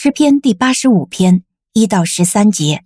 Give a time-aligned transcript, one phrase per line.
[0.00, 1.42] 诗篇第八十五篇
[1.72, 2.84] 一到十三节。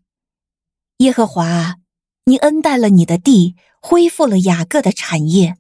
[0.96, 1.76] 耶和华，
[2.24, 5.58] 你恩待了你的地，恢复了雅各的产业，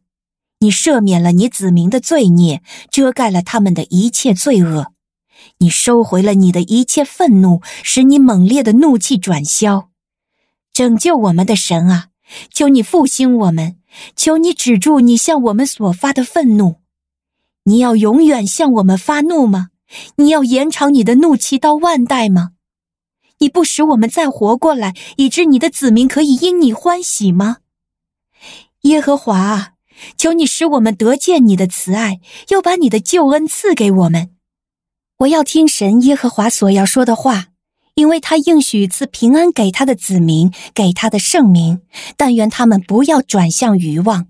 [0.60, 4.94] 你赦免了你子民的罪孽，遮盖了他们的一切罪恶，
[5.58, 9.90] 你收回了你的一切愤怒，使你猛烈的怒气转消。
[10.72, 12.06] 拯救我们的神啊，
[12.50, 13.76] 求你复兴我们，
[14.16, 16.76] 求你止住你向我们所发的愤怒。
[17.64, 19.68] 你要永远向我们发怒吗？
[20.16, 22.50] 你要延长你的怒气到万代吗？
[23.38, 27.58] 你不使我们再活过来，以致你的子民可以因你欢喜吗？
[28.82, 29.72] 耶和华啊，
[30.16, 34.30] 求你使我们得见你的慈爱，又把你的救恩赐给我们。
[35.18, 37.48] 我要听神耶和华所要说的话，
[37.94, 41.80] 因为他应许赐平安给他的子民，给他的圣民。
[42.16, 44.28] 但愿他们不要转向愚妄。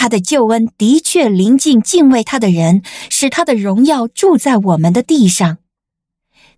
[0.00, 5.58] 他的救恩的确临近敬畏他的人，使他的荣耀住在我们的地上。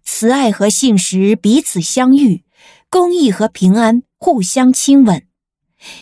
[0.05, 2.45] 慈爱和信实彼此相遇，
[2.91, 5.23] 公义和平安互相亲吻。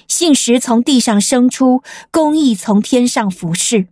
[0.08, 3.86] 信实从地上生出，公义从天上俯视。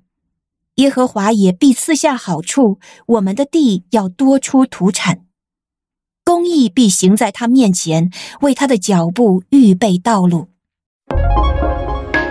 [0.74, 5.20] 耶和华也必赐下好处，我们的地要多出土产。
[6.24, 8.10] 公义必行在他面前，
[8.40, 10.48] 为他的脚步预备道路。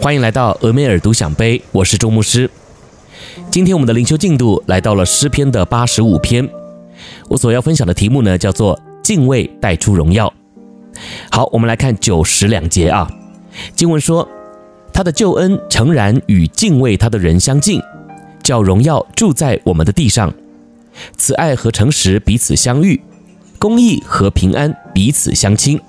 [0.00, 2.48] 欢迎来到俄梅尔独享杯，我是周牧师。
[3.50, 6.48] 今天我们的灵修进度来到了诗篇的八十五篇，
[7.28, 10.32] 我所要分享的题目呢叫做“敬畏带出荣耀”。
[11.32, 13.10] 好，我们来看九十两节啊。
[13.74, 14.26] 经文说
[14.94, 17.82] ：“他的救恩诚然与敬畏他的人相近，
[18.40, 20.32] 叫荣耀住在我们的地上。
[21.16, 23.00] 慈爱和诚实彼此相遇，
[23.58, 25.80] 公义和平安彼此相亲。”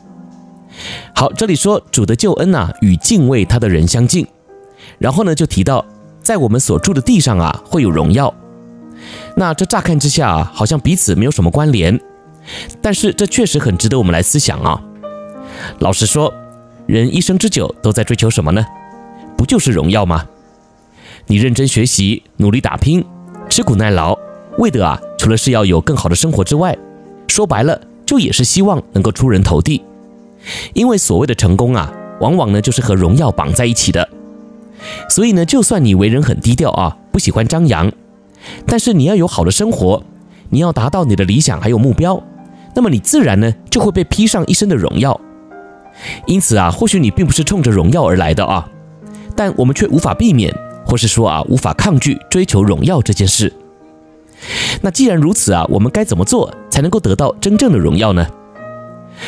[1.16, 4.26] 好，这里说主的救恩呐，与敬畏他的人相近，
[4.98, 5.86] 然后呢就提到
[6.22, 8.34] 在我们所住的地上啊会有荣耀。
[9.36, 12.00] 那这乍看之下啊好像彼此没有什么关联，
[12.82, 14.82] 但是这确实很值得我们来思想啊。
[15.80, 16.34] 老实说，
[16.86, 18.66] 人一生之久都在追求什么呢？
[19.38, 20.26] 不就是荣耀吗？
[21.28, 23.06] 你认真学习，努力打拼，
[23.50, 24.18] 吃苦耐劳，
[24.58, 26.78] 为的啊除了是要有更好的生活之外，
[27.28, 29.82] 说白了就也是希望能够出人头地。
[30.74, 34.08] 因为所谓的成功啊，往往呢就是和荣耀绑在一起的。
[35.10, 37.92] 所以呢，就算你为人很低调啊，不喜欢张扬，
[38.66, 40.04] 但是你要有好的生活，
[40.50, 42.24] 你要达到你的理想还有目标，
[42.76, 45.20] 那么你自然呢就会被披上一身的荣耀。
[46.26, 48.70] 因此啊，或许你并不是冲着荣耀而来的啊，
[49.36, 50.56] 但我们却无法避免，
[50.86, 53.52] 或是说啊无法抗拒追求荣耀这件事。
[54.82, 58.26] 那既然如此啊，我们该怎么做才能够得到真正的荣耀呢？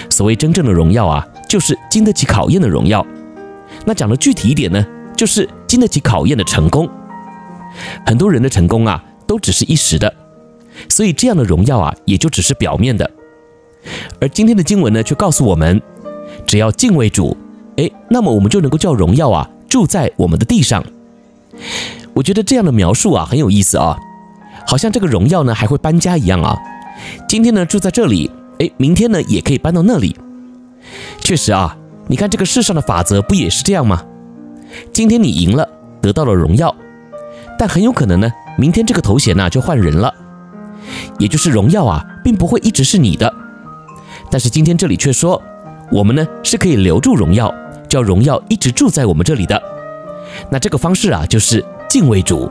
[0.09, 3.05] 所谓真正的荣耀啊，就是经得起考验的荣耀。
[3.85, 4.85] 那讲的具体一点呢，
[5.15, 6.89] 就是经得起考验的成功。
[8.05, 10.13] 很多人的成功啊，都只是一时的，
[10.89, 13.09] 所以这样的荣耀啊，也就只是表面的。
[14.19, 15.81] 而今天的经文呢，却告诉我们，
[16.45, 17.35] 只要敬畏主，
[17.77, 20.83] 哎，那么我们就能够叫荣耀啊住在我们的地上。
[22.13, 23.97] 我觉得这样的描述啊很有意思啊，
[24.67, 26.57] 好像这个荣耀呢还会搬家一样啊。
[27.27, 28.29] 今天呢住在这里。
[28.61, 30.15] 哎，明天呢也可以搬到那里。
[31.19, 34.03] 确实啊，你看这个世上的法则不也是这样吗？
[34.93, 35.67] 今天你赢了，
[35.99, 36.75] 得到了荣耀，
[37.57, 40.13] 但很有可能呢，明天这个头衔呢就换人了。
[41.17, 43.33] 也就是荣耀啊，并不会一直是你的。
[44.29, 45.41] 但是今天这里却说，
[45.91, 47.51] 我们呢是可以留住荣耀，
[47.89, 49.59] 叫荣耀一直住在我们这里的。
[50.51, 52.47] 那这个方式啊，就是敬畏主。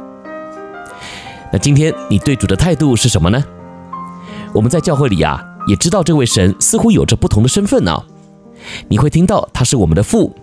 [1.53, 3.45] 那今天你对主的态度是什么呢？
[4.53, 5.47] 我们在教会里啊。
[5.71, 8.05] 也知道这位神似乎有着不同的身份呢、啊。
[8.89, 10.35] 你会听到他是我们的父，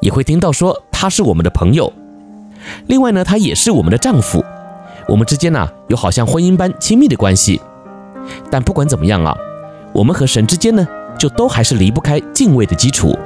[0.00, 1.92] 也会听到说他是我们的朋友。
[2.86, 4.44] 另外呢，他也是我们的丈夫。
[5.08, 7.60] 我们之间呢、有好像婚姻般亲密的关系。
[8.48, 9.36] 但不管怎么样啊，
[9.92, 10.86] 我们和神之间呢，
[11.18, 13.18] 就都还是离不开敬畏的基础。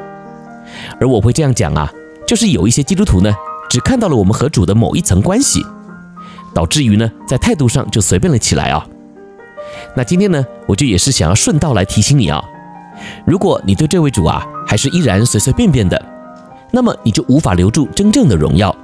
[0.98, 1.92] 而我会这样讲啊，
[2.26, 3.30] 就是有一些基督徒呢，
[3.68, 5.62] 只看到了我们和主的某一层关系，
[6.54, 8.86] 导致于呢，在态度上就随便了起来啊。
[9.96, 12.42] 那今天呢，我就也是想要顺道来提醒你啊，
[13.24, 16.00] 如果你对这位主啊还是依然随随便便的，
[16.72, 18.74] 那么你就无法留住真正的荣耀，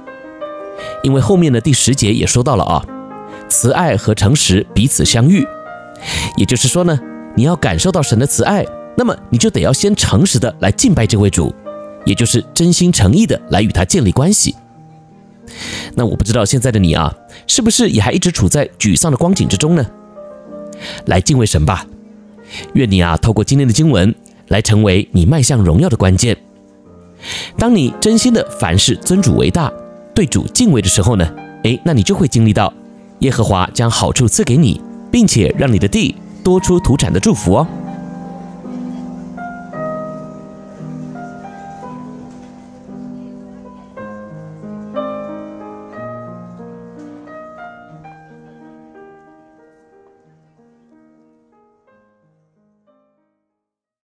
[1.03, 2.85] 因为后面的第十节也说到了啊，
[3.49, 5.45] 慈爱和诚实彼此相遇。
[6.37, 6.97] 也就是说呢，
[7.35, 8.65] 你要感受到神的慈爱，
[8.95, 11.53] 那么你就得要先诚实的来敬拜这位主，
[12.05, 14.55] 也就是真心诚意的来与他建立关系。
[15.93, 17.13] 那我不知道现在的你啊，
[17.47, 19.85] 是不是也还一直处在沮丧的光景之中呢？
[21.05, 21.85] 来敬畏神吧，
[22.73, 24.13] 愿你啊透过今天的经文
[24.47, 26.37] 来成为你迈向荣耀的关键。
[27.57, 29.71] 当你真心的凡事尊主为大，
[30.13, 31.33] 对主敬畏的时候呢，
[31.63, 32.73] 诶，那你就会经历到
[33.19, 34.81] 耶和华将好处赐给你，
[35.11, 37.67] 并且让你的地多出土产的祝福哦。